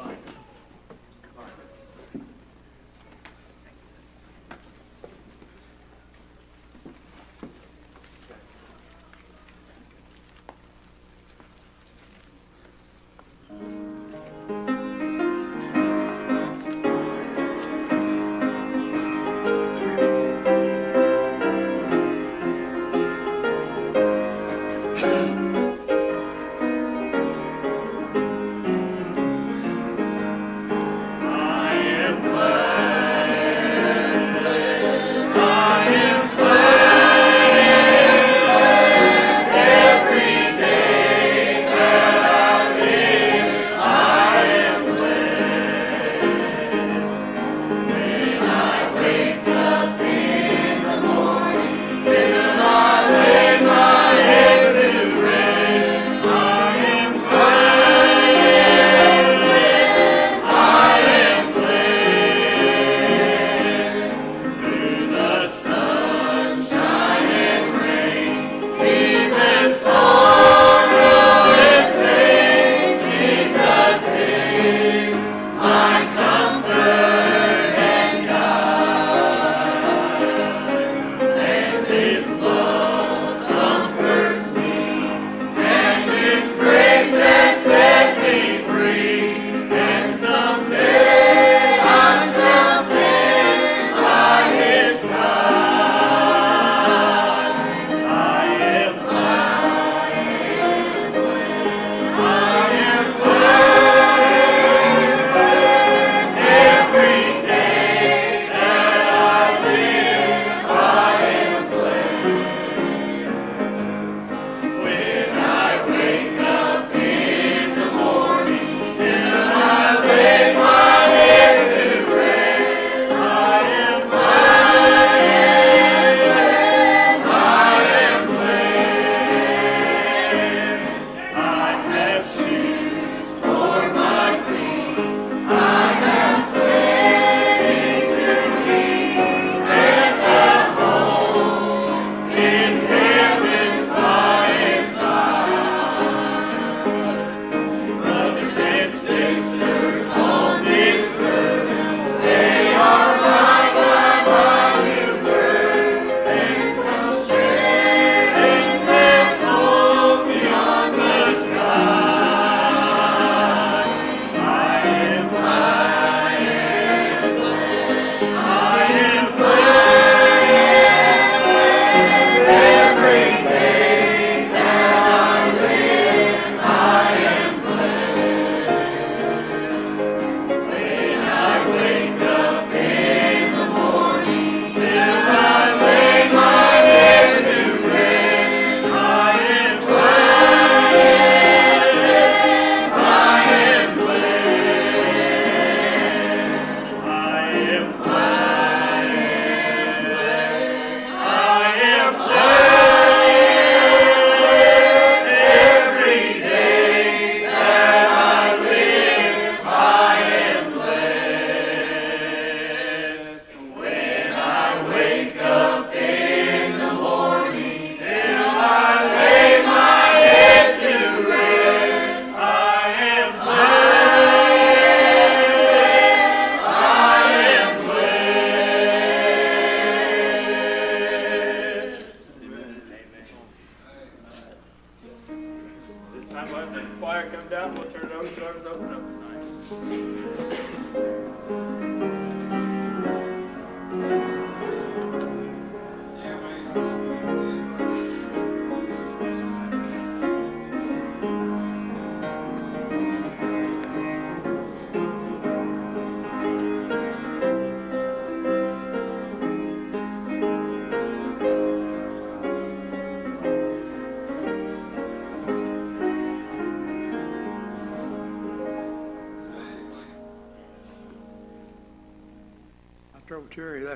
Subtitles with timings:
[0.00, 0.39] I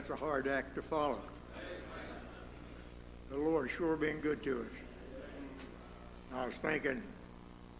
[0.06, 1.18] that's a hard act to follow.
[3.30, 4.66] The Lord sure been good to us.
[6.34, 7.02] I was thinking,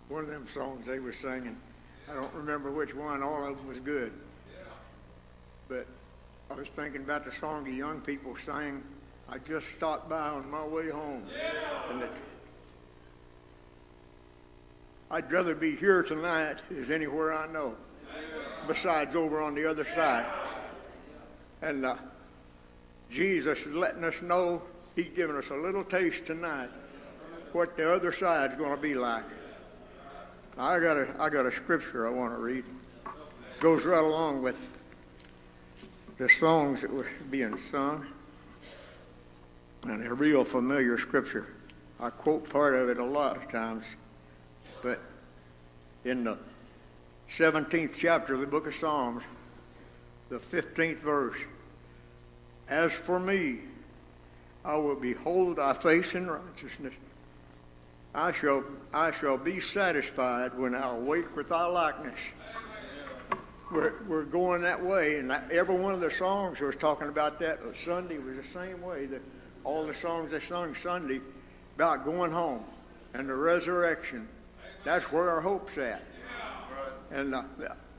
[0.08, 1.56] one of them songs they were singing,
[2.10, 4.10] I don't remember which one, all of them was good.
[5.68, 5.86] But
[6.50, 8.82] I was thinking about the song the young people sang,
[9.28, 11.24] I just stopped by on my way home.
[11.90, 12.12] And it,
[15.10, 17.76] I'd rather be here tonight as anywhere I know,
[18.66, 20.26] besides over on the other side.
[21.60, 21.96] And uh,
[23.10, 24.62] Jesus is letting us know
[24.96, 26.70] He's giving us a little taste tonight
[27.52, 29.24] what the other side's going to be like.
[30.58, 32.64] I got a I got a scripture I want to read.
[33.60, 34.56] Goes right along with
[36.18, 38.06] the songs that were being sung,
[39.84, 41.48] and a real familiar scripture.
[42.00, 43.94] I quote part of it a lot of times,
[44.82, 45.00] but
[46.04, 46.38] in the
[47.28, 49.22] 17th chapter of the book of Psalms,
[50.28, 51.38] the 15th verse.
[52.68, 53.58] As for me,
[54.64, 56.94] I will behold thy face in righteousness.
[58.14, 62.30] I shall, I shall be satisfied when I awake with thy likeness.
[63.72, 67.58] We're, we're going that way, and every one of the songs was talking about that.
[67.74, 69.06] Sunday was the same way.
[69.06, 69.20] That
[69.64, 71.20] all the songs they sung Sunday
[71.76, 72.64] about going home
[73.14, 74.28] and the resurrection.
[74.84, 76.02] That's where our hope's at.
[77.10, 77.42] And uh,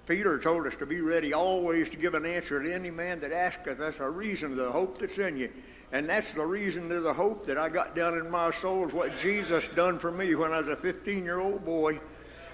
[0.06, 3.32] Peter told us to be ready always to give an answer to any man that
[3.32, 3.98] asketh us.
[3.98, 5.50] That's a reason of the hope that's in you.
[5.91, 8.94] And that's the reason to the hope that I got down in my soul is
[8.94, 12.00] what Jesus done for me when I was a 15 year old boy.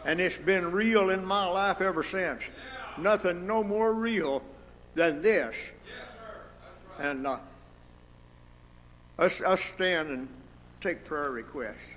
[0.06, 2.50] And it's been real in my life ever since.
[2.98, 4.44] Nothing no more real
[4.96, 5.72] than this.
[7.00, 7.40] And uh,
[9.18, 10.28] us, us stand and
[10.82, 11.94] take prayer requests.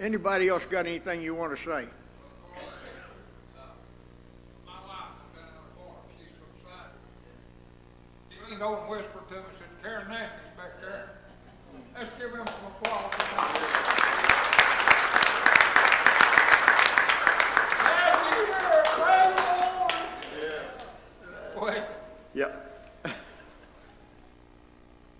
[0.00, 1.70] Anybody else got anything you want to say?
[4.66, 6.90] My wife has been in a bar, she's from Slidell.
[8.54, 11.10] Leaned and whispered to me, said, Karen Nathan's back there.
[11.96, 13.14] Let's give him some applause.
[17.80, 18.62] Happy year,
[18.92, 19.34] praise
[21.54, 21.74] the Lord.
[21.74, 21.82] Wait,
[22.34, 22.52] Yep.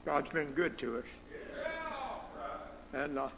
[0.05, 1.05] God's been good to us.
[2.93, 3.29] And uh,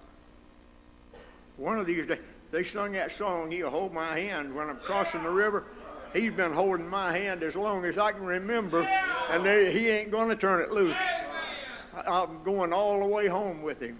[1.56, 2.18] one of these days,
[2.50, 5.64] they sung that song, He'll Hold My Hand when I'm crossing the river.
[6.16, 8.82] He's been holding my hand as long as I can remember,
[9.30, 10.96] and they, he ain't going to turn it loose.
[11.94, 13.98] I, I'm going all the way home with him.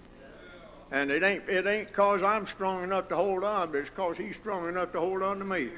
[0.89, 4.17] And it ain't it ain't cause I'm strong enough to hold on, but it's cause
[4.17, 5.69] he's strong enough to hold on to me.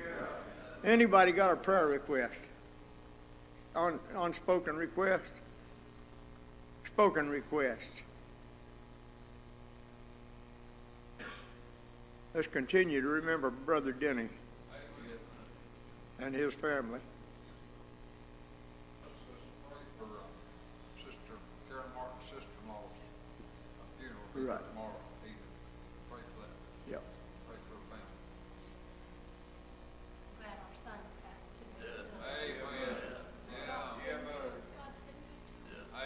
[0.84, 2.42] Anybody got a prayer request?
[3.76, 5.34] On unspoken request?
[6.86, 8.04] Spoken request.
[12.34, 14.30] Let's continue to remember Brother Denny
[16.20, 16.54] funeral his
[24.36, 24.60] be Right.
[24.70, 25.40] tomorrow evening.
[26.10, 26.54] Pray for that,
[26.92, 27.04] Yep.
[27.48, 28.20] pray for her family.
[30.40, 31.76] Glad our son's back too.
[32.28, 32.96] Amen.
[33.52, 33.80] Yeah.
[34.78, 35.20] God's been
[35.70, 36.00] good to.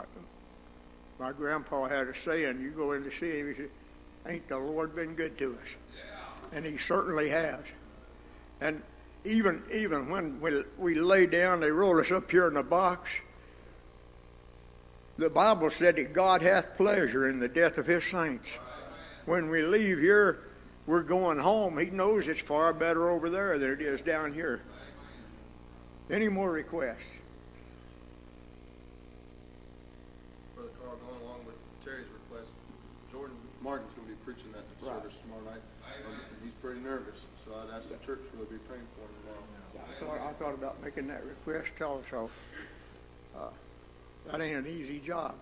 [0.00, 0.24] Amen.
[1.18, 3.70] My grandpa had a saying, you go in to see him, he said,
[4.28, 5.76] ain't the Lord been good to us?
[6.52, 7.72] And he certainly has.
[8.60, 8.82] And
[9.24, 13.20] even even when we, we lay down, they roll us up here in a box.
[15.16, 18.58] The Bible said that God hath pleasure in the death of his saints.
[19.26, 20.40] When we leave here,
[20.86, 21.78] we're going home.
[21.78, 24.60] He knows it's far better over there than it is down here.
[26.10, 27.12] Any more requests?
[30.54, 32.50] Brother Carl, going along with Terry's request,
[33.10, 35.00] Jordan Martin's going to be preaching that Right.
[35.00, 35.62] service tomorrow night.
[36.04, 39.40] and He's pretty nervous, so I'd ask the church really be praying for him tomorrow.
[39.74, 42.30] I thought, I thought about making that request also.
[43.34, 43.48] Uh,
[44.30, 45.34] that ain't an easy job.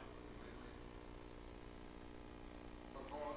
[2.95, 3.35] Well,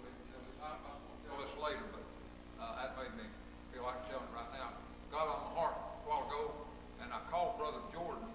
[0.00, 0.14] me
[0.62, 2.06] I, I was tell this later, but,
[2.62, 3.26] uh, that made me
[3.74, 4.70] feel like telling right now.
[5.10, 6.54] Got on my heart a while ago,
[7.02, 8.30] and I called Brother Jordan,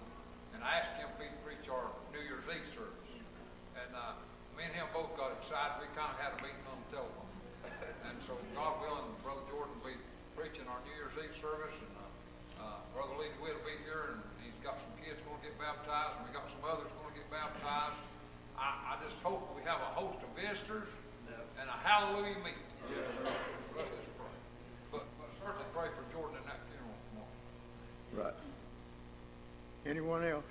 [0.54, 3.16] and asked him if he'd preach our New Year's Eve service.
[3.80, 4.12] And, uh,
[4.56, 5.16] me and him both
[5.48, 7.19] side, we kind of had a meeting on the telephone.
[8.08, 9.98] And so God willing, Brother Jordan will be
[10.36, 14.16] preaching our New Year's Eve service, and, uh, uh, Brother Lee DeWitt will be here,
[14.16, 17.28] and he's got some kids gonna get baptized, and we got some others gonna get
[17.30, 17.96] baptized.
[18.58, 20.88] I, I just hope we have a host of visitors
[21.60, 22.68] and a hallelujah meeting.
[23.76, 24.34] Let's just pray.
[24.92, 28.28] But, but certainly pray for Jordan in that funeral tomorrow.
[28.28, 28.36] Right.
[29.86, 30.44] Anyone else?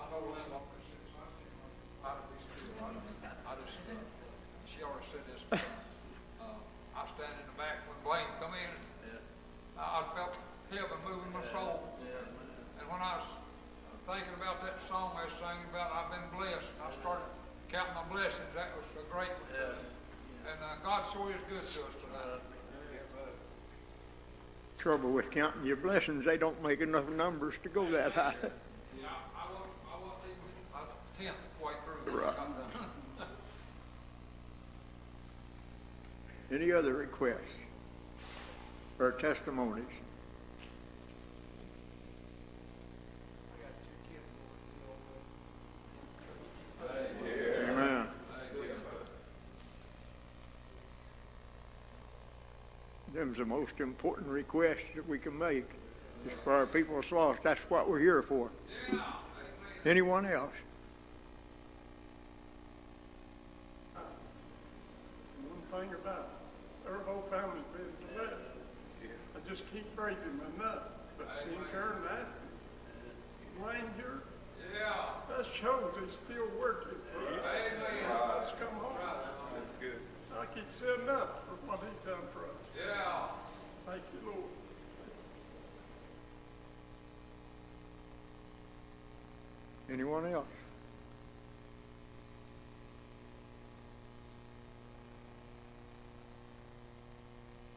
[0.00, 1.68] I know Lynn always says, I see her,
[2.04, 3.10] I to be still, I don't-
[3.46, 3.94] I just, uh,
[4.66, 6.44] she already said this, uh,
[6.96, 8.70] I stand in the back when Blaine come in,
[9.78, 10.36] I, I felt
[10.70, 11.82] heaven moving my soul.
[12.80, 13.28] And when I was
[14.08, 17.28] thinking about that song they was singing about, I've been blessed, and I started
[17.70, 19.52] counting my blessings, that was a great one.
[20.48, 22.40] And, uh, God sure is good to us tonight.
[24.82, 28.34] Trouble with counting your blessings, they don't make enough numbers to go that high.
[29.00, 30.40] Yeah, I wasn't, I wasn't even,
[30.74, 32.14] I was tenth way through.
[32.14, 33.28] when I Right.
[36.50, 37.58] Any other requests
[38.98, 39.84] or testimonies?
[46.90, 47.61] Amen.
[53.14, 55.68] Them's the most important request that we can make,
[56.26, 57.42] is for our people that's lost.
[57.42, 58.50] That's what we're here for.
[59.84, 60.52] Anyone else?
[65.48, 66.28] One thing about
[66.86, 68.34] her whole family's been blessed.
[69.36, 70.82] I just keep praising them enough,
[71.18, 72.28] but seeing her and that,
[73.60, 74.22] Wayne here,
[74.74, 77.40] Yeah, that shows he's still working for us.
[77.44, 78.96] amen, Let's come home.
[79.54, 80.00] That's good.
[80.38, 82.51] I keep saying enough for what he's done for us.
[82.76, 83.28] Yeah.
[83.86, 84.44] Thank you, Lord.
[89.90, 90.46] Anyone else?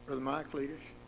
[0.06, 1.05] Brother Mike, lead us.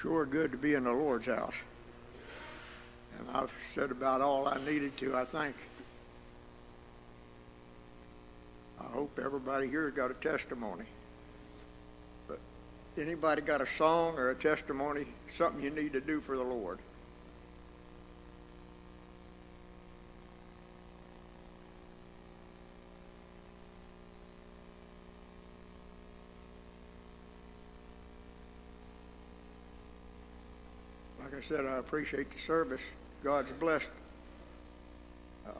[0.00, 1.54] Sure good to be in the Lord's house.
[3.18, 5.56] And I've said about all I needed to, I think.
[8.78, 10.84] I hope everybody here's got a testimony.
[12.28, 12.38] But
[12.98, 16.78] anybody got a song or a testimony, something you need to do for the Lord?
[31.46, 32.82] Said, I appreciate the service.
[33.22, 33.92] God's blessed.
[35.46, 35.50] Uh,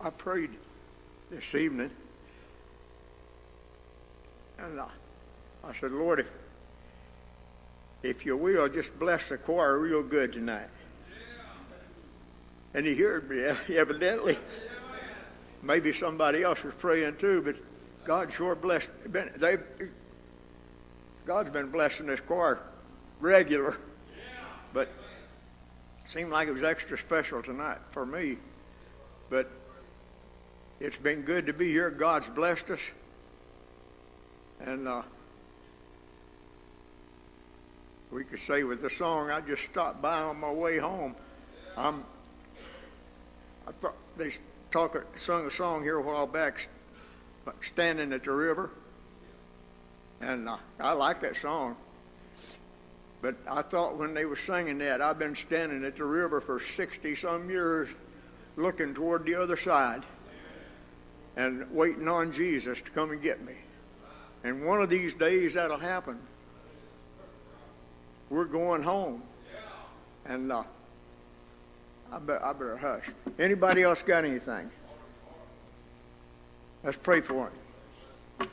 [0.00, 0.50] I prayed
[1.28, 1.90] this evening,
[4.60, 4.86] and I,
[5.64, 6.30] I said, Lord, if,
[8.04, 10.68] if you will, just bless the choir real good tonight.
[12.74, 13.42] And he heard me,
[13.76, 14.38] evidently.
[15.64, 17.56] maybe somebody else was praying too, but
[18.04, 18.92] God sure blessed.
[19.04, 19.56] They,
[21.28, 22.58] God's been blessing this choir
[23.20, 23.76] regular,
[24.72, 24.88] but
[26.04, 28.38] seemed like it was extra special tonight for me.
[29.28, 29.50] But
[30.80, 31.90] it's been good to be here.
[31.90, 32.80] God's blessed us,
[34.60, 35.02] and uh,
[38.10, 41.14] we could say with the song, I just stopped by on my way home.
[41.76, 42.04] I'm,
[43.66, 44.30] I thought they
[44.70, 46.66] talk, sung a song here a while back,
[47.60, 48.70] standing at the river,
[50.20, 51.76] and uh, I like that song.
[53.20, 56.60] But I thought when they were singing that, I've been standing at the river for
[56.60, 57.92] 60 some years
[58.56, 60.02] looking toward the other side
[61.36, 63.54] and waiting on Jesus to come and get me.
[64.44, 66.18] And one of these days that'll happen.
[68.30, 69.22] We're going home.
[70.26, 70.62] And uh,
[72.12, 72.18] I, I
[72.52, 73.10] better hush.
[73.38, 74.70] Anybody else got anything?
[76.82, 77.50] Let's pray for
[78.38, 78.48] him.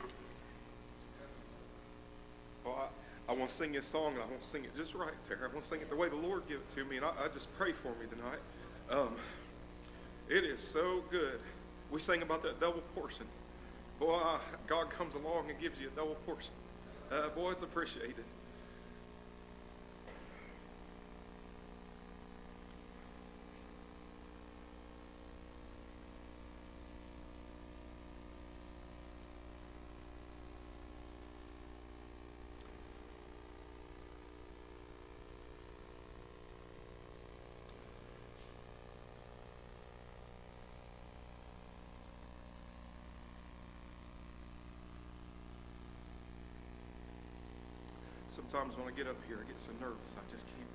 [2.64, 2.90] Well,
[3.28, 5.40] I, want to sing this song, and I want to sing it just right, Terry.
[5.42, 7.10] I want to sing it the way the Lord gave it to me, and I,
[7.24, 8.40] I just pray for me tonight.
[8.90, 9.16] Um,
[10.28, 11.40] it is so good.
[11.90, 13.26] We sing about that double portion.
[13.98, 14.20] Boy,
[14.66, 16.52] God comes along and gives you a double portion.
[17.10, 18.24] Uh, boy, it's appreciated.
[48.36, 50.14] Sometimes when I get up here, I get so nervous.
[50.14, 50.68] I just can't.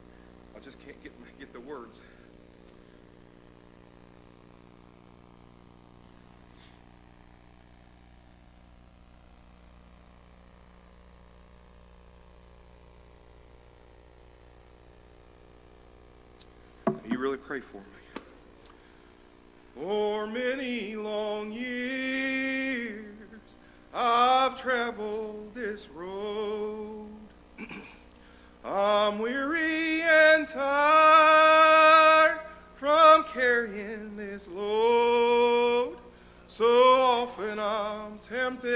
[0.55, 2.01] I just can't get get the words.
[17.07, 17.83] You really pray for me.
[19.75, 23.05] For many long years,
[23.93, 26.90] I've traveled this road.
[28.63, 32.39] I'm weary and tired
[32.75, 35.97] from carrying this load.
[36.45, 38.69] So often I'm tempted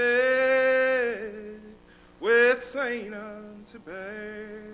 [2.18, 4.64] with saying unto bear,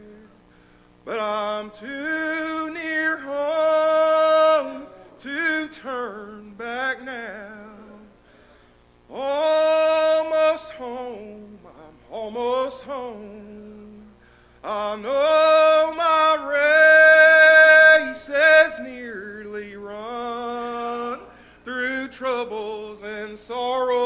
[1.05, 4.87] but I'm too near home
[5.19, 7.59] to turn back now.
[9.11, 13.52] Almost home, I'm almost home.
[14.65, 16.37] I know my
[18.07, 21.19] race is nearly run
[21.65, 24.05] through troubles and sorrows.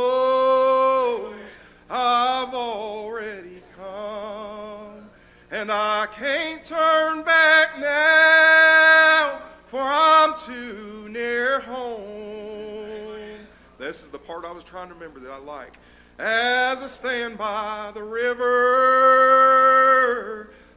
[1.90, 5.10] I've already come,
[5.50, 13.46] and I can't turn back now, for I'm too near home.
[13.76, 15.78] This is the part I was trying to remember that I like.
[16.18, 18.40] As I stand by the river,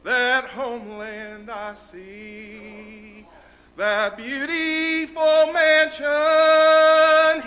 [0.04, 3.26] that homeland I see,
[3.78, 6.06] that beautiful mansion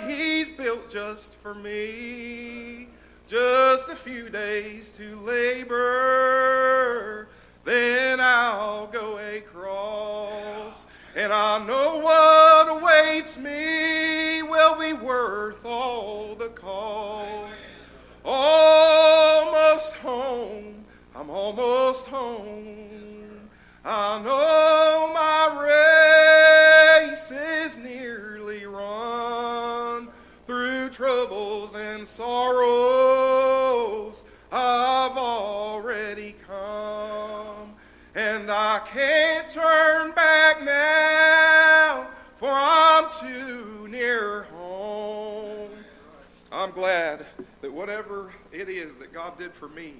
[0.08, 2.88] he's built just for me.
[3.28, 7.28] Just a few days to labor,
[7.64, 10.88] then I'll go across.
[11.14, 17.43] And I know what awaits me will be worth all the cost.
[18.46, 20.84] Almost home,
[21.16, 23.48] I'm almost home.
[23.82, 25.48] I know my
[27.08, 30.08] race is nearly run
[30.46, 32.54] through troubles and sorrows.
[34.52, 37.72] I've already come,
[38.14, 45.70] and I can't turn back now, for I'm too near home.
[46.52, 47.24] I'm glad
[47.62, 48.23] that whatever
[48.68, 49.94] it is that God did for me,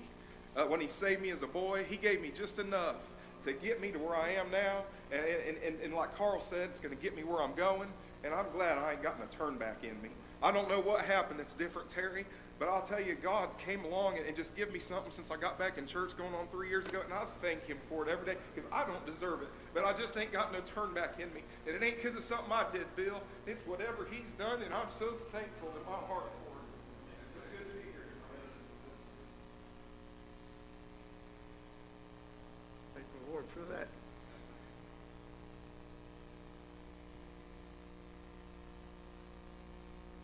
[0.56, 2.96] uh, when He saved me as a boy, He gave me just enough
[3.42, 4.84] to get me to where I am now.
[5.12, 7.88] And, and, and, and like Carl said, it's going to get me where I'm going.
[8.24, 10.08] And I'm glad I ain't gotten a turn back in me.
[10.42, 12.26] I don't know what happened that's different, Terry,
[12.58, 15.36] but I'll tell you, God came along and, and just give me something since I
[15.36, 18.10] got back in church going on three years ago, and I thank Him for it
[18.10, 21.18] every day because I don't deserve it, but I just ain't got no turn back
[21.18, 21.40] in me.
[21.66, 23.22] And it ain't because of something I did, Bill.
[23.46, 27.38] It's whatever He's done, and I'm so thankful in my heart for it.
[27.38, 28.04] It's good to be here.
[32.94, 33.86] Thank the Lord for that.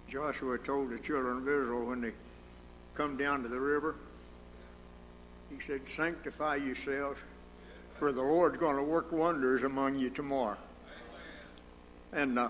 [0.09, 2.13] Joshua told the children of Israel when they
[2.97, 3.95] come down to the river,
[5.51, 7.21] he said, Sanctify yourselves,
[7.99, 10.59] for the Lord's going to work wonders among you tomorrow.
[12.13, 12.49] And uh,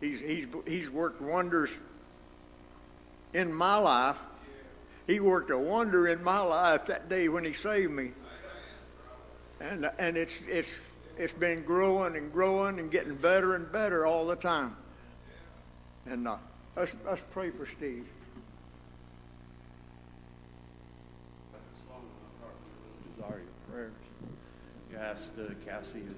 [0.00, 1.80] he's, he's, he's worked wonders
[3.34, 4.18] in my life.
[5.08, 8.12] He worked a wonder in my life that day when he saved me.
[9.60, 10.78] And, and it's, it's,
[11.16, 14.76] it's been growing and growing and getting better and better all the time.
[16.06, 16.36] And uh,
[16.76, 18.08] let's, let's pray for Steve.
[23.16, 23.92] desire your prayers.
[24.90, 26.14] You asked uh, Cassie and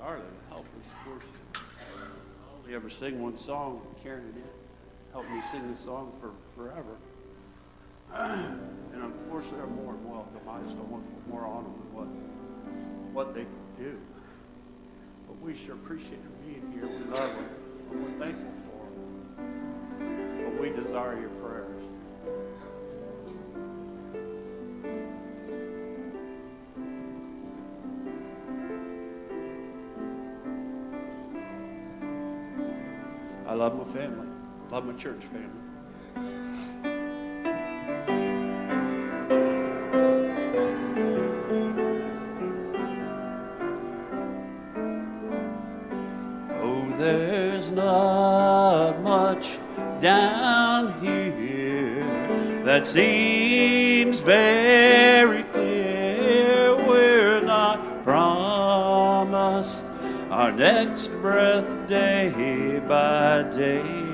[0.00, 0.92] Darla to help us.
[0.92, 1.64] Of course,
[2.58, 3.80] only ever sing one song.
[4.02, 4.42] Karen did
[5.12, 6.96] help me sing the song for forever.
[8.14, 10.40] and of course, they're more than welcome.
[10.48, 12.06] I just don't want to put more on them than what,
[13.12, 13.98] what they can do.
[15.26, 16.88] But we sure appreciate them being here.
[16.88, 17.48] We love them.
[17.92, 18.84] And we're thankful for
[19.36, 20.44] them.
[20.44, 21.82] But we desire your prayers.
[33.46, 34.28] I love my family.
[34.70, 35.67] Love my church family.
[52.88, 56.74] Seems very clear.
[56.86, 59.84] We're not promised
[60.30, 64.07] our next breath day by day.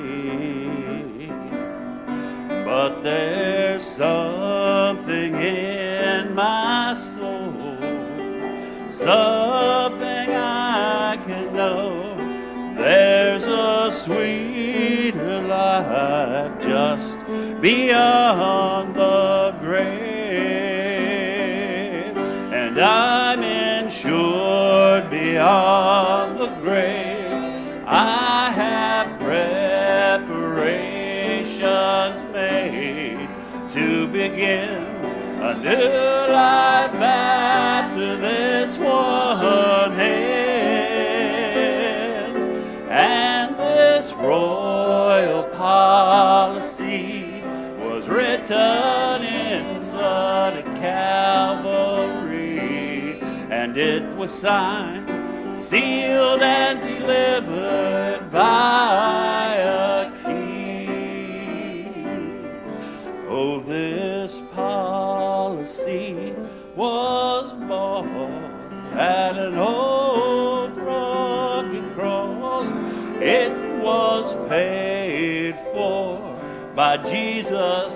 [54.24, 55.06] Was signed,
[55.54, 61.84] sealed, and delivered by a king.
[63.28, 66.32] Oh, this policy
[66.74, 68.06] was bought
[68.94, 72.70] at an old rugged cross.
[73.20, 73.52] It
[73.82, 76.40] was paid for
[76.74, 77.93] by Jesus,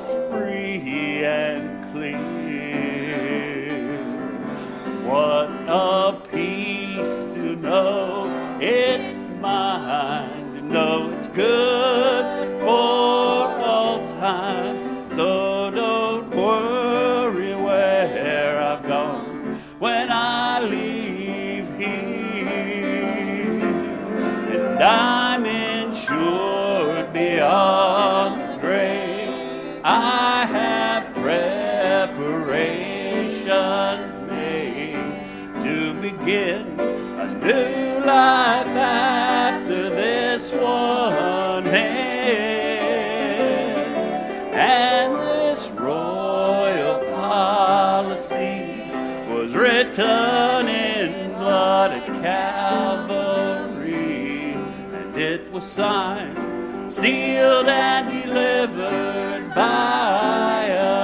[55.59, 60.99] was signed, sealed, and delivered by a.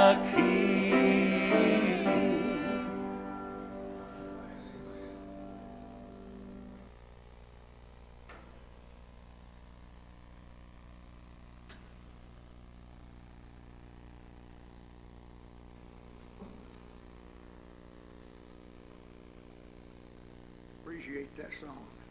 [20.84, 22.03] Appreciate that song.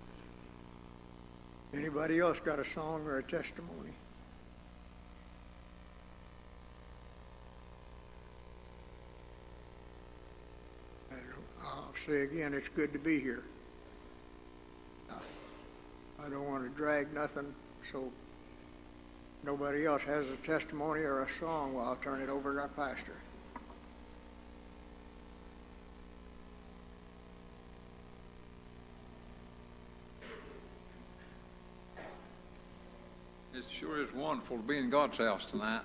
[1.75, 3.89] Anybody else got a song or a testimony?
[11.63, 13.43] I'll say again, it's good to be here.
[16.23, 17.53] I don't want to drag nothing,
[17.91, 18.11] so
[19.43, 22.67] nobody else has a testimony or a song, well, I'll turn it over to our
[22.69, 23.17] pastor.
[34.13, 35.81] It sure is wonderful to be in God's house tonight.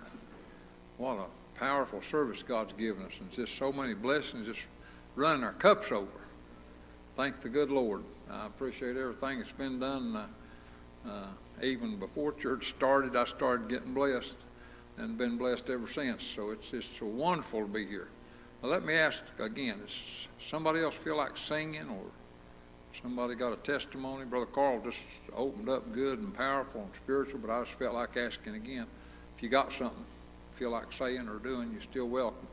[0.97, 4.67] What a powerful service God's given us, and just so many blessings just
[5.15, 6.09] running our cups over.
[7.17, 8.03] Thank the good Lord.
[8.31, 10.17] I appreciate everything that's been done.
[10.17, 10.27] Uh,
[11.09, 14.37] uh, even before church started, I started getting blessed
[14.97, 16.23] and been blessed ever since.
[16.23, 18.09] So it's just so wonderful to be here.
[18.63, 22.07] Now, let me ask again: Does somebody else feel like singing, or
[22.93, 24.25] somebody got a testimony?
[24.25, 25.03] Brother Carl just
[25.35, 28.87] opened up good and powerful and spiritual, but I just felt like asking again.
[29.37, 30.05] If you got something,
[30.53, 32.47] feel like saying or doing, you're still welcome.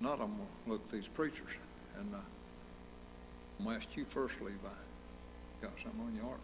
[0.00, 1.56] Not, I'm going to look at these preachers.
[1.98, 2.18] And uh,
[3.58, 4.56] I'm going to ask you first, Levi.
[5.62, 6.40] Got something on your heart?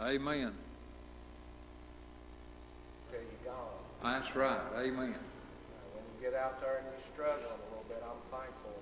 [0.00, 0.52] Amen.
[3.16, 3.72] Till you gone.
[4.02, 4.60] That's right.
[4.76, 5.14] Amen.
[5.16, 8.76] When you get out there and you're struggling a little bit, I'm thankful.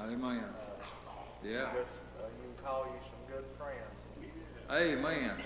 [0.00, 0.44] Uh, Amen.
[0.44, 1.12] uh,
[1.44, 1.68] Yeah.
[1.76, 3.92] Just, uh, you can call you some good friends.
[4.70, 5.36] Amen.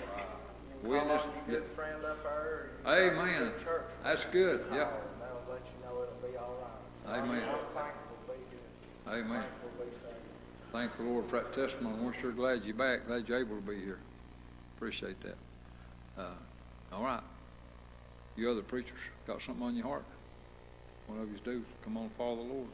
[0.83, 2.31] You We just- your good friend up there.
[2.31, 3.49] or you can call some Amen.
[3.51, 4.61] good church That's good.
[4.61, 6.55] And That'll let you know it'll be all
[7.05, 7.19] right.
[7.19, 7.43] Amen.
[7.43, 9.19] I'm thankful to be here.
[9.19, 9.41] Amen.
[9.41, 10.71] Thankful to be saved.
[10.71, 11.97] Thank the Lord for that testimony.
[12.01, 13.05] We're sure glad you're back.
[13.07, 13.99] Glad you're able to be here.
[14.77, 15.35] Appreciate that.
[16.17, 16.35] Uh,
[16.93, 17.23] all right.
[18.39, 20.05] You other preachers got something on your heart?
[21.07, 21.61] One of you do.
[21.83, 22.67] Come on, follow the Lord.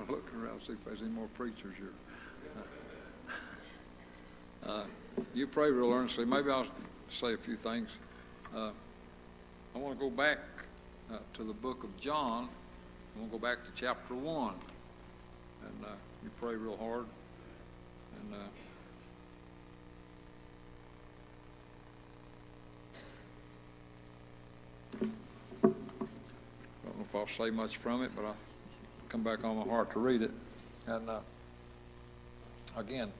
[0.00, 1.92] I'm looking around to see if there's any more preachers here.
[4.66, 4.84] Uh,
[5.32, 6.24] you pray real earnestly.
[6.24, 6.66] Maybe I'll
[7.08, 7.98] say a few things.
[8.52, 8.70] Uh,
[9.76, 10.38] I want to go back
[11.12, 12.48] uh, to the book of John.
[13.14, 14.54] I want to go back to chapter 1.
[15.66, 15.88] And uh,
[16.24, 17.06] you pray real hard.
[18.32, 18.36] Uh,
[25.02, 25.06] I
[25.62, 28.32] don't know if I'll say much from it, but I
[29.08, 30.30] come back on my heart to read it.
[30.86, 31.20] And uh,
[32.76, 33.12] again,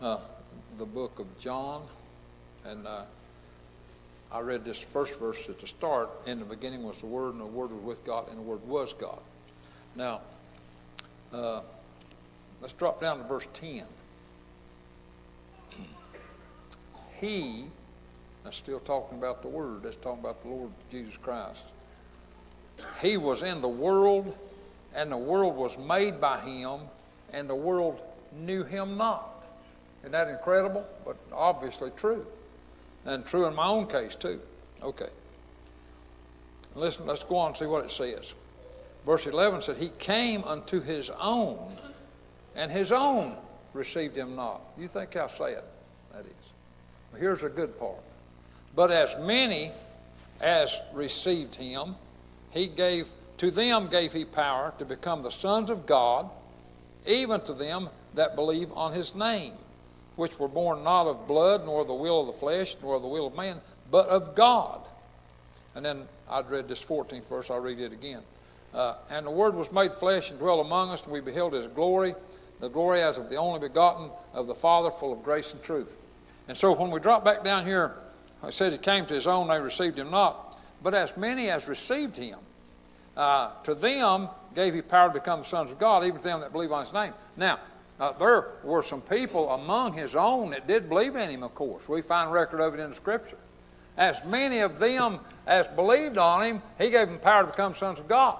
[0.00, 0.18] uh,
[0.76, 1.82] the book of John,
[2.64, 3.04] and uh,
[4.30, 6.10] I read this first verse at the start.
[6.26, 8.66] In the beginning was the Word, and the Word was with God, and the Word
[8.66, 9.20] was God.
[9.94, 10.20] Now,
[11.32, 11.60] uh,
[12.60, 13.84] let's drop down to verse 10.
[17.20, 17.64] He,
[18.44, 21.64] that's still talking about the Word, that's talking about the Lord Jesus Christ.
[23.00, 24.36] He was in the world,
[24.94, 26.80] and the world was made by him,
[27.32, 28.02] and the world
[28.32, 29.28] knew him not.
[30.02, 30.86] Isn't that incredible?
[31.04, 32.26] But obviously true.
[33.04, 34.40] And true in my own case, too.
[34.82, 35.08] Okay.
[36.74, 38.34] Listen, let's go on and see what it says.
[39.06, 41.76] Verse 11 said, He came unto his own,
[42.54, 43.36] and his own
[43.72, 44.60] received him not.
[44.76, 45.62] You think how sad
[47.18, 48.00] here's a good part.
[48.74, 49.72] But as many
[50.40, 51.96] as received him,
[52.50, 53.08] he gave
[53.38, 56.30] to them gave he power to become the sons of God,
[57.06, 59.52] even to them that believe on his name,
[60.16, 63.26] which were born not of blood, nor the will of the flesh, nor the will
[63.26, 63.60] of man,
[63.90, 64.80] but of God.
[65.74, 68.22] And then I'd read this 14th verse, I'll read it again.
[68.72, 71.66] Uh, and the Word was made flesh and dwelt among us, and we beheld his
[71.66, 72.14] glory,
[72.60, 75.98] the glory as of the only begotten of the Father, full of grace and truth.
[76.48, 77.94] And so when we drop back down here,
[78.44, 80.60] it says he came to his own, they received him not.
[80.82, 82.38] But as many as received him,
[83.16, 86.52] uh, to them gave he power to become sons of God, even to them that
[86.52, 87.12] believe on his name.
[87.36, 87.58] Now,
[87.98, 91.88] uh, there were some people among his own that did believe in him, of course.
[91.88, 93.38] We find record of it in the Scripture.
[93.96, 97.98] As many of them as believed on him, he gave them power to become sons
[97.98, 98.38] of God.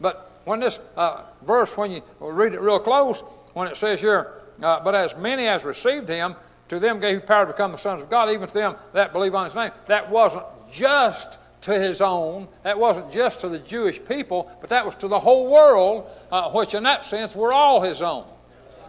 [0.00, 3.20] But when this uh, verse, when you read it real close,
[3.54, 6.34] when it says here, uh, but as many as received him,
[6.68, 9.12] to them gave he power to become the sons of God, even to them that
[9.12, 9.70] believe on his name.
[9.86, 12.48] That wasn't just to his own.
[12.62, 16.50] That wasn't just to the Jewish people, but that was to the whole world, uh,
[16.50, 18.24] which in that sense were all his own.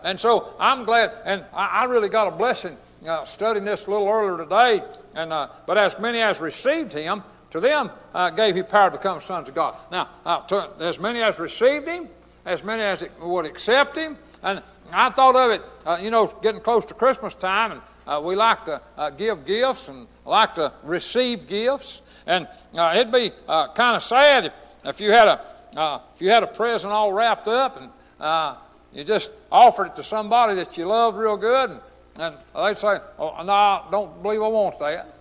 [0.03, 2.77] And so I'm glad, and I, I really got a blessing
[3.07, 4.83] uh, studying this a little earlier today.
[5.15, 8.97] And uh, but as many as received him, to them uh, gave he power to
[8.97, 9.75] become sons of God.
[9.91, 12.07] Now, uh, to, as many as received him,
[12.45, 14.61] as many as would accept him, and
[14.93, 18.35] I thought of it, uh, you know, getting close to Christmas time, and uh, we
[18.35, 23.71] like to uh, give gifts and like to receive gifts, and uh, it'd be uh,
[23.73, 25.41] kind of sad if, if you had a
[25.77, 28.57] uh, if you had a present all wrapped up and
[28.91, 31.79] you just offered it to somebody that you loved real good, and,
[32.19, 35.15] and they'd say, "Oh, no, I don't believe I want that."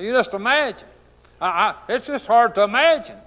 [0.00, 0.88] You just imagine.
[1.38, 3.18] I, I, it's just hard to imagine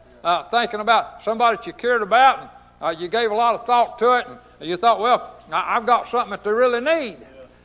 [0.49, 2.49] thinking about somebody that you cared about, and
[2.97, 6.32] you gave a lot of thought to it, and you thought, "Well, I've got something
[6.32, 7.17] that they really need."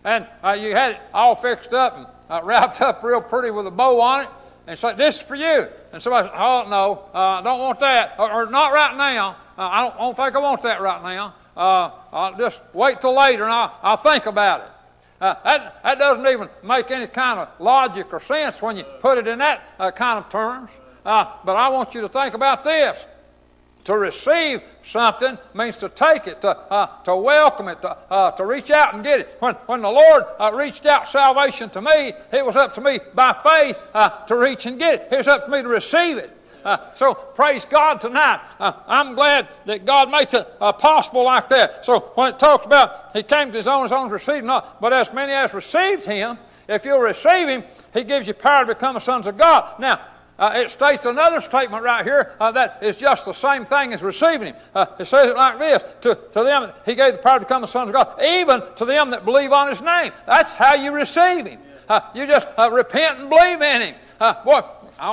[0.05, 3.67] and uh, you had it all fixed up and uh, wrapped up real pretty with
[3.67, 4.29] a bow on it,
[4.67, 8.15] and say, "This is for you." And somebody said, "Oh no, I don't want that,
[8.19, 9.37] or, or not right now.
[9.59, 11.35] Uh, I, don't, I don't think I want that right now.
[11.57, 14.67] Uh, I'll just wait till later, and I'll, I'll think about it."
[15.21, 19.19] Uh, that, that doesn't even make any kind of logic or sense when you put
[19.19, 20.71] it in that uh, kind of terms.
[21.05, 23.07] Uh, but I want you to think about this.
[23.91, 28.47] To receive something means to take it, to, uh, to welcome it, to, uh, to
[28.47, 29.36] reach out and get it.
[29.41, 33.01] When, when the Lord uh, reached out salvation to me, it was up to me
[33.14, 35.09] by faith uh, to reach and get it.
[35.11, 36.30] It was up to me to receive it.
[36.64, 38.41] Uh, so praise God tonight.
[38.61, 41.84] Uh, I'm glad that God makes it uh, possible like that.
[41.84, 44.93] So when it talks about He came to His own, His own received not, but
[44.93, 46.38] as many as received Him,
[46.68, 49.80] if you receive Him, He gives you power to become the sons of God.
[49.80, 50.01] Now,
[50.41, 54.03] uh, it states another statement right here uh, that is just the same thing as
[54.03, 54.57] receiving Him.
[54.74, 57.61] Uh, it says it like this to, to them, He gave the power to become
[57.61, 60.12] the sons of God, even to them that believe on His name.
[60.26, 61.61] That's how you receive Him.
[61.88, 63.95] Uh, you just uh, repent and believe in Him.
[64.18, 64.61] Uh, boy,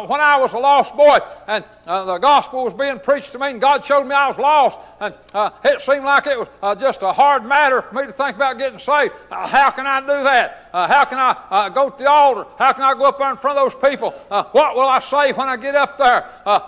[0.08, 1.18] when I was a lost boy
[1.48, 4.38] and uh, the gospel was being preached to me and God showed me I was
[4.38, 8.06] lost, and uh, it seemed like it was uh, just a hard matter for me
[8.06, 9.14] to think about getting saved.
[9.32, 10.70] Uh, how can I do that?
[10.74, 12.46] Uh, how can I uh, go to the altar?
[12.60, 14.12] How can I go up there in front of those people?
[14.52, 16.22] what will I say when I get up there?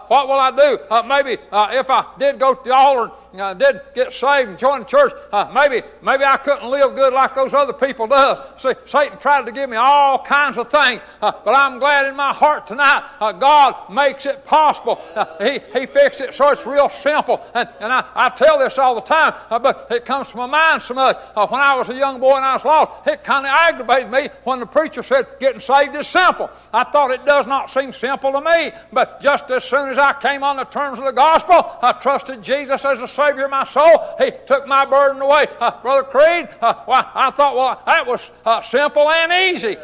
[0.08, 0.80] what will I do?
[1.08, 1.42] maybe
[1.78, 5.12] if I did go to the altar and did get saved and join the church,
[5.54, 8.62] maybe maybe I couldn't live good like those other people does.
[8.62, 12.34] See, Satan tried to give me all kinds of things, but I'm glad in my
[12.34, 15.09] heart tonight God makes it possible uh,
[15.42, 17.42] he, he fixed it so it's real simple.
[17.54, 20.46] And, and I, I tell this all the time, uh, but it comes to my
[20.46, 21.18] mind so much.
[21.36, 24.12] Uh, when I was a young boy and I was lost, it kind of aggravated
[24.12, 26.50] me when the preacher said getting saved is simple.
[26.74, 30.14] I thought it does not seem simple to me, but just as soon as I
[30.14, 33.64] came on the terms of the gospel, I trusted Jesus as the Savior of my
[33.64, 34.16] soul.
[34.18, 35.48] He took my burden away.
[35.60, 39.76] Uh, Brother Creed, uh, well, I thought, well, that was uh, simple and easy.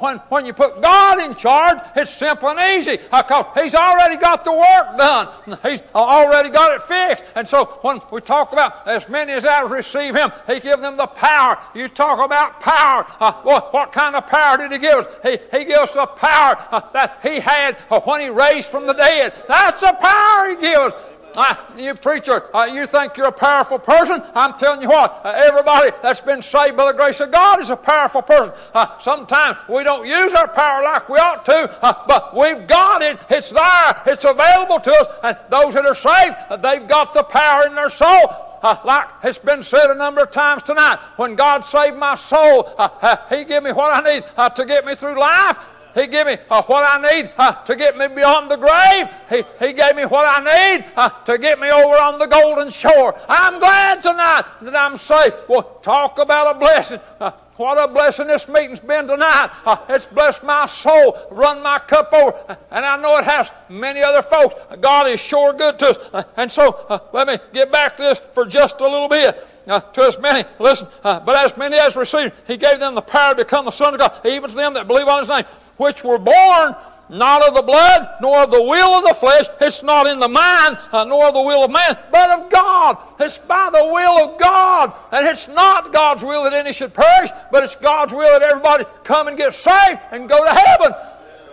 [0.00, 4.44] when, when you put God in charge, it's simple and easy because He's already got
[4.44, 5.58] the work done.
[5.62, 7.24] He's already got it fixed.
[7.34, 10.96] And so when we talk about as many as that receive Him, He give them
[10.96, 11.58] the power.
[11.74, 13.06] You talk about power.
[13.20, 15.06] Uh, what, what, kind of power did He give us?
[15.22, 18.94] He, he gives the power uh, that He had uh, when He raised from the
[18.94, 19.34] dead.
[19.48, 20.94] That's the power He gives.
[21.36, 24.22] Uh, you preacher, uh, you think you're a powerful person?
[24.34, 27.70] I'm telling you what, uh, everybody that's been saved by the grace of God is
[27.70, 28.54] a powerful person.
[28.72, 31.76] Uh, sometimes we don't use our power like we ought to,
[32.06, 33.18] but we've got it.
[33.28, 34.02] It's there.
[34.06, 35.08] It's available to us.
[35.22, 38.54] And those that are saved, they've got the power in their soul.
[38.62, 42.72] Uh, like it's been said a number of times tonight, when God saved my soul,
[42.78, 44.24] uh, uh, He gave me what I need
[44.54, 45.58] to get me through life.
[45.94, 49.08] He gave me uh, what I need uh, to get me beyond the grave.
[49.30, 52.70] He, he gave me what I need uh, to get me over on the golden
[52.70, 53.14] shore.
[53.28, 55.36] I'm glad tonight that I'm saved.
[55.48, 57.00] Well, talk about a blessing.
[57.20, 59.50] Uh, what a blessing this meeting's been tonight.
[59.64, 64.02] Uh, it's blessed my soul, run my cup over, and I know it has many
[64.02, 64.56] other folks.
[64.80, 66.10] God is sure good to us.
[66.12, 69.46] Uh, and so let me get back to this for just a little bit.
[69.66, 73.00] Uh, to as many, listen, uh, but as many as received, he gave them the
[73.00, 75.44] power to become the sons of God, even to them that believe on his name
[75.76, 76.76] which were born
[77.08, 79.46] not of the blood, nor of the will of the flesh.
[79.60, 82.96] It's not in the mind, uh, nor of the will of man, but of God.
[83.20, 84.94] It's by the will of God.
[85.12, 88.84] And it's not God's will that any should perish, but it's God's will that everybody
[89.04, 90.92] come and get saved and go to heaven.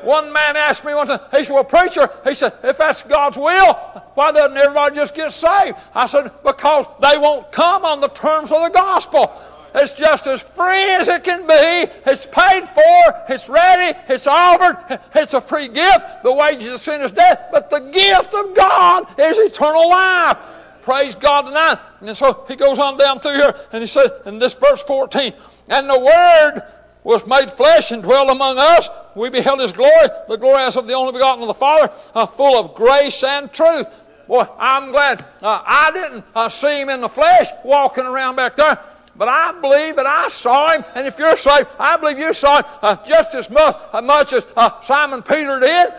[0.04, 3.38] One man asked me one time, he said, Well, preacher, he said, if that's God's
[3.38, 3.74] will,
[4.16, 5.78] why doesn't everybody just get saved?
[5.94, 9.32] I said, Because they won't come on the terms of the gospel.
[9.74, 11.92] It's just as free as it can be.
[12.06, 13.24] It's paid for.
[13.30, 13.98] It's ready.
[14.10, 15.00] It's offered.
[15.16, 16.24] It's a free gift.
[16.24, 20.38] The wages of sin is death, but the gift of God is eternal life.
[20.82, 21.78] Praise God tonight.
[22.02, 25.34] And so he goes on down through here and he said in this verse 14,
[25.70, 26.64] and the Word
[27.04, 28.90] was made flesh and dwelt among us.
[29.16, 32.26] We beheld his glory, the glory as of the only begotten of the Father, uh,
[32.26, 33.90] full of grace and truth.
[34.28, 38.56] Boy, I'm glad uh, I didn't uh, see him in the flesh walking around back
[38.56, 38.80] there.
[39.16, 42.62] But I believe that I saw him, and if you're saved, I believe you saw
[42.62, 45.94] him uh, just as much, uh, much as uh, Simon Peter did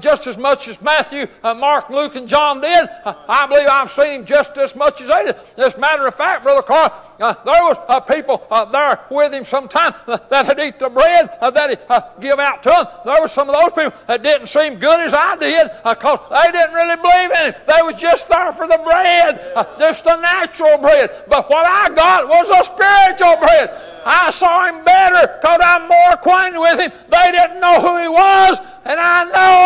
[0.00, 2.88] just as much as Matthew, uh, Mark, Luke, and John did.
[3.04, 5.36] Uh, I believe I've seen him just as much as they did.
[5.58, 9.34] As a matter of fact, Brother Carl, uh, there was uh, people uh, there with
[9.34, 12.86] him sometime uh, that had eat the bread that he give out to them.
[13.04, 16.52] There were some of those people that didn't seem good as I did because they
[16.52, 17.54] didn't really believe in him.
[17.66, 19.40] They was just there for the bread,
[19.78, 21.24] just the natural bread.
[21.28, 23.70] But what I got was a spiritual bread.
[24.06, 26.92] I saw him better because I'm more acquainted with him.
[27.10, 29.65] They didn't know who he was, and I know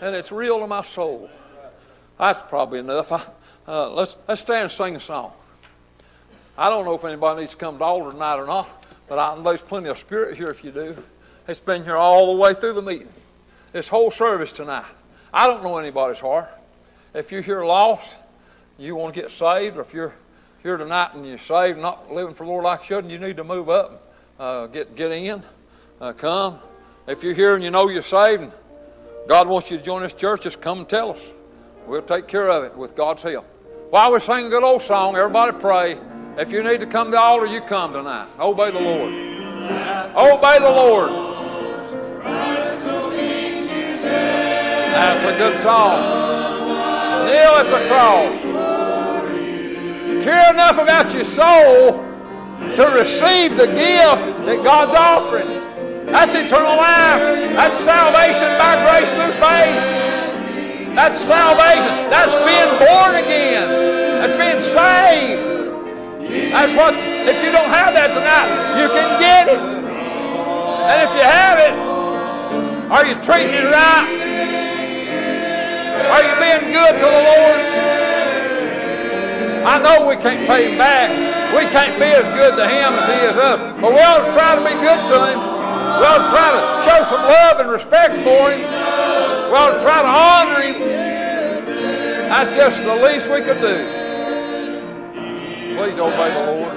[0.00, 1.30] And it's real to my soul.
[2.18, 3.12] That's probably enough.
[3.12, 3.22] I,
[3.66, 5.32] uh, let's, let's stand and sing a song.
[6.56, 8.84] I don't know if anybody needs to come to altar tonight or not.
[9.08, 10.96] But I, there's plenty of spirit here if you do.
[11.46, 13.08] It's been here all the way through the meeting.
[13.72, 14.84] This whole service tonight.
[15.32, 16.48] I don't know anybody's heart.
[17.14, 18.16] If you're here lost,
[18.78, 20.14] you want to get saved, or if you're
[20.62, 23.18] here tonight and you're saved, not living for the Lord like you should, and you
[23.18, 25.42] need to move up, uh, get get in,
[26.00, 26.58] uh, come.
[27.06, 28.52] If you're here and you know you're saved, and
[29.26, 31.32] God wants you to join this church, just come and tell us.
[31.86, 33.44] We'll take care of it with God's help.
[33.90, 35.98] While we sing a good old song, everybody pray.
[36.36, 38.28] If you need to come to the altar, you come tonight.
[38.38, 39.12] Obey the Lord.
[40.14, 41.10] Obey the Lord.
[44.92, 45.98] That's a good song.
[47.26, 48.42] Kneel at the cross.
[50.24, 51.92] Care enough about your soul
[52.74, 55.55] to receive the gift that God's offering.
[56.06, 57.22] That's eternal life.
[57.58, 60.94] That's salvation by grace through faith.
[60.94, 61.92] That's salvation.
[62.08, 63.66] That's being born again.
[64.22, 65.56] That's being saved.
[66.52, 68.48] That's what, if you don't have that tonight,
[68.78, 69.60] you can get it.
[69.60, 71.74] And if you have it,
[72.86, 74.06] are you treating it right?
[76.06, 77.58] Are you being good to the Lord?
[79.66, 81.10] I know we can't pay him back.
[81.50, 83.58] We can't be as good to him as he is us.
[83.80, 85.55] But we ought to try to be good to him.
[85.96, 88.60] We ought to try to show some love and respect for him.
[88.60, 90.78] We ought to try to honor him.
[92.28, 93.76] That's just the least we could do.
[95.76, 96.72] Please obey the Lord.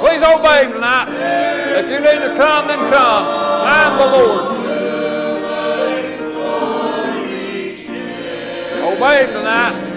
[0.00, 1.08] Please obey him tonight.
[1.78, 3.24] If you need to come, then come.
[3.64, 4.52] I'm the Lord.
[8.96, 9.91] Obey him tonight.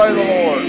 [0.00, 0.62] Obey the Lord.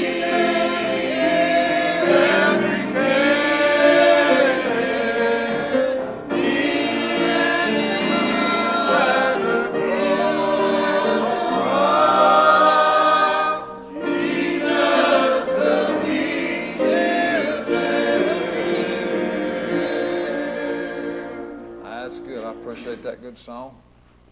[21.84, 22.44] That's good.
[22.44, 23.78] I appreciate that good song.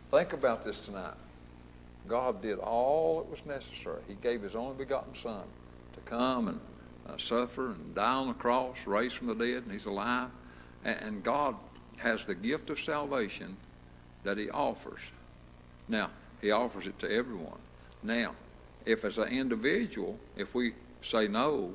[0.09, 1.13] Think about this tonight.
[2.07, 4.01] God did all that was necessary.
[4.07, 5.43] He gave His only begotten Son
[5.93, 6.59] to come and
[7.07, 10.29] uh, suffer and die on the cross, raise from the dead, and He's alive.
[10.83, 11.55] And, and God
[11.97, 13.57] has the gift of salvation
[14.23, 15.11] that He offers.
[15.87, 16.09] Now,
[16.41, 17.59] He offers it to everyone.
[18.03, 18.35] Now,
[18.85, 21.73] if as an individual, if we say no,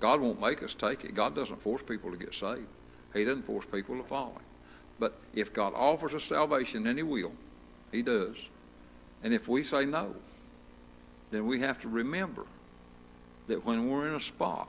[0.00, 1.14] God won't make us take it.
[1.14, 2.66] God doesn't force people to get saved.
[3.14, 4.40] He doesn't force people to follow.
[4.98, 7.32] But if God offers us salvation, and He will,
[7.90, 8.48] He does.
[9.22, 10.14] And if we say no,
[11.30, 12.44] then we have to remember
[13.46, 14.68] that when we're in a spot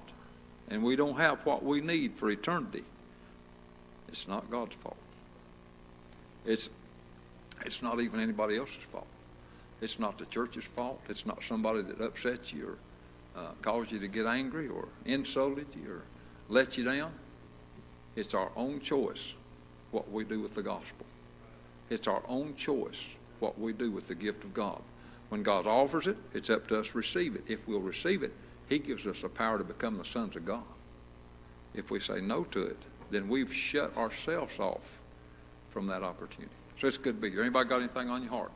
[0.70, 2.84] and we don't have what we need for eternity,
[4.08, 4.98] it's not God's fault.
[6.46, 6.70] It's,
[7.66, 9.08] it's not even anybody else's fault.
[9.82, 11.02] It's not the church's fault.
[11.10, 12.78] It's not somebody that upsets you
[13.36, 16.02] or uh, caused you to get angry or insulted you or
[16.48, 17.12] let you down.
[18.16, 19.34] It's our own choice
[19.92, 21.06] what we do with the gospel.
[21.90, 24.82] It's our own choice what we do with the gift of God.
[25.30, 27.44] When God offers it, it's up to us to receive it.
[27.48, 28.34] If we'll receive it,
[28.70, 30.64] He gives us the power to become the sons of God.
[31.74, 32.78] If we say no to it,
[33.10, 35.00] then we've shut ourselves off
[35.70, 36.54] from that opportunity.
[36.78, 37.42] So it's good to be here.
[37.42, 38.52] Anybody got anything on your heart?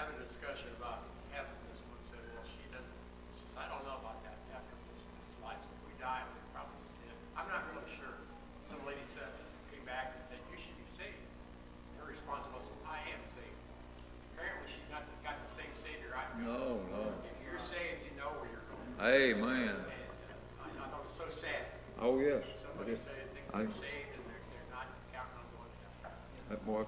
[0.00, 1.52] having a discussion about heaven.
[1.68, 2.96] This one said, well, she doesn't,
[3.36, 5.60] she says, I don't know about that after this, this life.
[5.60, 7.12] If we die, we're probably just dead.
[7.36, 8.16] I'm not really sure.
[8.64, 9.28] Some lady said,
[9.68, 11.20] came back and said, you should be saved.
[12.00, 13.60] Her response was, I am saved.
[14.32, 16.19] Apparently, she's not got the same Savior I've got.
[16.38, 17.12] No, no.
[17.24, 19.34] If you're saved, you know where you're going.
[19.34, 19.76] Amen.
[20.60, 21.66] I I thought it was so sad.
[22.00, 22.42] Oh, yes.
[22.46, 26.18] that Somebody I- they're saved and they're, they're not counting on going to heaven.
[26.48, 26.86] That was,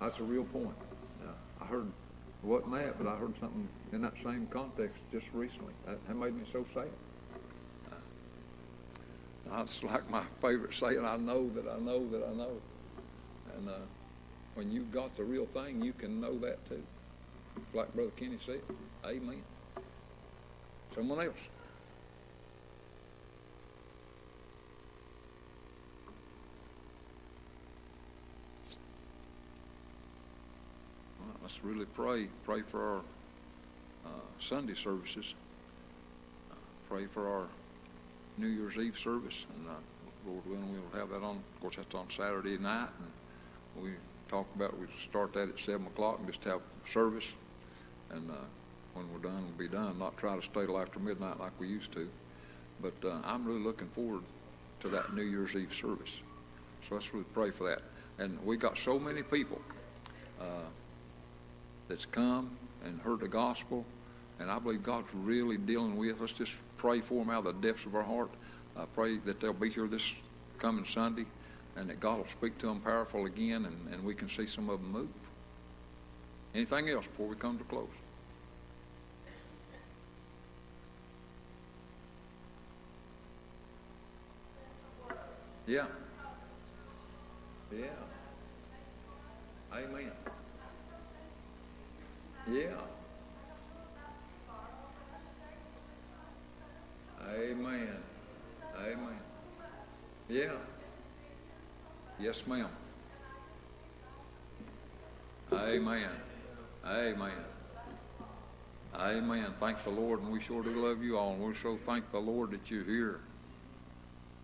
[0.00, 0.76] that's a real point.
[1.22, 5.26] Now, I heard, it wasn't that, but I heard something in that same context just
[5.32, 5.72] recently.
[5.86, 6.88] That, that made me so sad.
[9.50, 12.56] That's like my favorite saying, I know that I know that I know.
[13.58, 13.72] And, uh,
[14.54, 16.82] when you've got the real thing, you can know that too.
[17.72, 18.60] Like Brother Kenny said,
[19.04, 19.42] amen.
[20.94, 21.48] Someone else.
[31.18, 32.28] Right, let's really pray.
[32.44, 32.98] Pray for our
[34.06, 35.34] uh, Sunday services.
[36.52, 36.54] Uh,
[36.88, 37.46] pray for our
[38.38, 39.72] New Year's Eve service, and uh,
[40.26, 41.36] Lord willing, we'll have that on.
[41.54, 42.90] Of course, that's on Saturday night,
[43.74, 43.90] and we
[44.28, 47.34] talked about, we start that at seven o'clock and just have service.
[48.14, 48.34] And, uh,
[48.94, 51.66] when we're done, we'll be done, not try to stay till after midnight like we
[51.66, 52.08] used to.
[52.80, 54.22] But, uh, I'm really looking forward
[54.80, 56.22] to that New Year's Eve service.
[56.82, 57.82] So let's really pray for that.
[58.18, 59.60] And we got so many people,
[60.40, 60.68] uh,
[61.88, 62.50] that's come
[62.84, 63.84] and heard the gospel,
[64.38, 66.20] and I believe God's really dealing with.
[66.20, 68.30] Let's just pray for them out of the depths of our heart.
[68.76, 70.14] I pray that they'll be here this
[70.58, 71.26] coming Sunday,
[71.76, 74.70] and that God will speak to them powerful again, and, and we can see some
[74.70, 75.08] of them move.
[76.54, 77.88] Anything else before we come to close?
[85.66, 85.86] Yeah.
[87.72, 87.86] Yeah.
[89.72, 90.12] Amen.
[92.46, 92.76] Yeah.
[97.26, 97.88] Amen.
[98.78, 99.20] Amen.
[100.28, 100.52] Yeah.
[102.20, 102.68] Yes, ma'am.
[105.52, 106.10] Amen.
[106.86, 107.32] Amen.
[108.94, 109.54] Amen.
[109.56, 112.18] Thank the Lord, and we sure do love you all, and we so thank the
[112.18, 113.20] Lord that you're here.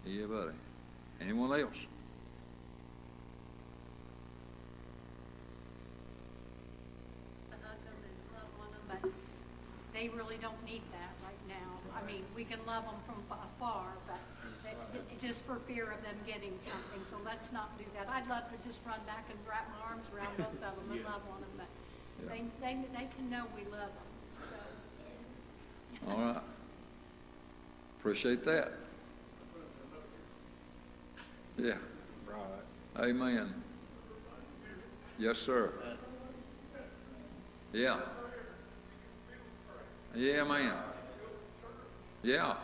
[0.07, 0.53] Yeah, buddy.
[1.21, 1.87] Anyone else?
[7.51, 9.01] to hug them and love on them, but
[9.95, 11.71] they really don't need that right now.
[11.97, 14.21] I mean, we can love them from afar, but
[14.65, 14.77] they-
[15.21, 18.09] just for fear of them getting something, so let's not do that.
[18.09, 21.05] I'd love to just run back and wrap my arms around both of them and
[21.05, 21.69] love on them, but
[22.29, 24.09] they, they, they can know we love them,
[24.49, 26.11] so.
[26.11, 26.43] All right.
[27.99, 28.73] Appreciate that.
[31.59, 31.75] Yeah.
[32.27, 33.09] Right.
[33.09, 33.55] Amen.
[35.19, 35.73] Yes, sir.
[37.73, 37.99] Yeah.
[40.15, 40.75] Yeah, man.
[42.23, 42.55] Yeah.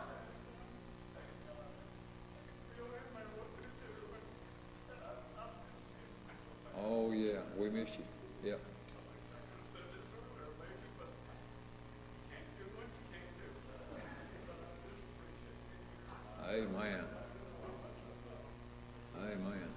[6.84, 8.50] Oh, yeah, we miss you.
[8.50, 8.54] Yeah.
[16.48, 17.04] Amen.
[19.20, 19.68] Amen.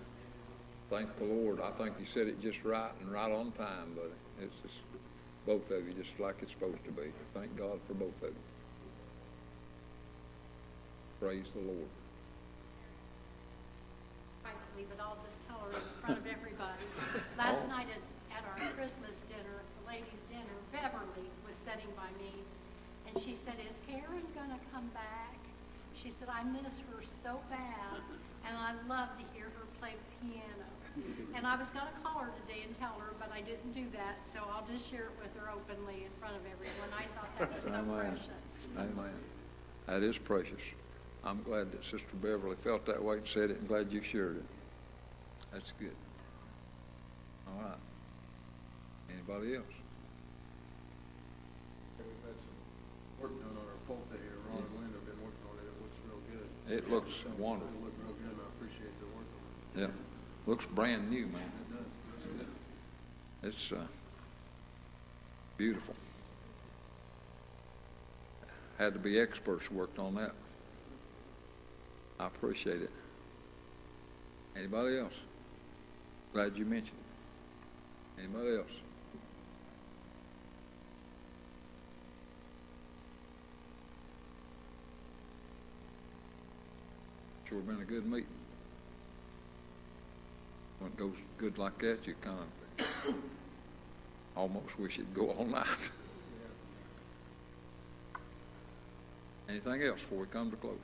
[0.90, 1.60] Thank the Lord.
[1.62, 4.10] I think you said it just right and right on time, buddy.
[4.42, 4.80] It's just
[5.46, 7.12] both of you, just like it's supposed to be.
[7.34, 8.36] Thank God for both of you.
[11.20, 11.90] Praise the Lord.
[14.80, 16.86] privately, but I'll just tell her in front of everybody.
[17.38, 17.76] Last oh.
[17.76, 18.02] night at,
[18.32, 22.32] at our Christmas dinner, the ladies' dinner, Beverly was sitting by me,
[23.08, 25.38] and she said, is Karen gonna come back?
[25.96, 28.00] She said, I miss her so bad,
[28.48, 30.68] and I love to hear her play piano.
[31.36, 34.18] And I was gonna call her today and tell her, but I didn't do that,
[34.28, 36.90] so I'll just share it with her openly in front of everyone.
[36.92, 38.12] I thought that was so Amen.
[38.12, 38.68] precious.
[38.78, 39.14] Amen.
[39.88, 40.74] That is precious.
[41.24, 44.38] I'm glad that Sister Beverly felt that way and said it, and glad you shared
[44.38, 44.46] it.
[45.54, 45.96] That's good.
[47.48, 47.80] All right.
[49.14, 49.66] Anybody else?
[51.98, 52.58] We've had some
[53.22, 54.38] work done on our pulpit here.
[54.52, 55.72] Ron and Linda have been working on it.
[55.72, 56.48] It looks real good.
[56.68, 57.72] It looks wonderful.
[57.80, 59.88] It looks real good, and I appreciate the work on it.
[59.88, 60.09] Yeah.
[60.50, 61.52] Looks brand new, man.
[63.44, 63.54] It does.
[63.54, 63.86] It's, uh,
[65.58, 65.94] beautiful.
[68.80, 70.32] Had to be experts worked on that.
[72.20, 72.90] I appreciate it.
[74.56, 75.22] Anybody else?
[76.34, 76.98] Glad you mentioned
[78.18, 78.24] it.
[78.24, 78.82] Anybody else?
[87.48, 88.39] Sure been a good meeting.
[90.80, 93.16] When it goes good like that, you kind of
[94.36, 95.92] almost wish it'd go all night.
[99.50, 100.78] Anything else before we come to close?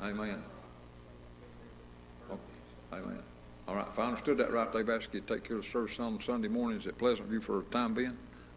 [0.00, 0.42] Amen.
[2.30, 2.38] Oh,
[2.92, 3.18] Amen.
[3.66, 5.68] All right, if I understood that right, they've asked you to take care of the
[5.68, 8.16] service on Sunday mornings at Pleasant View for the time being?